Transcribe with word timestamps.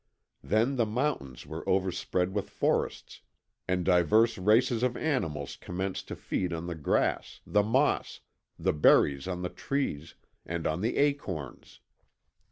Then 0.41 0.77
the 0.77 0.87
mountains 0.87 1.45
were 1.45 1.63
overspread 1.69 2.33
with 2.33 2.49
forests, 2.49 3.21
and 3.67 3.85
divers 3.85 4.39
races 4.39 4.81
of 4.81 4.97
animals 4.97 5.55
commenced 5.57 6.07
to 6.07 6.15
feed 6.15 6.51
on 6.51 6.65
the 6.65 6.73
grass, 6.73 7.39
the 7.45 7.61
moss, 7.61 8.19
the 8.57 8.73
berries 8.73 9.27
on 9.27 9.43
the 9.43 9.49
trees, 9.49 10.15
and 10.43 10.65
on 10.65 10.81
the 10.81 10.97
acorns. 10.97 11.81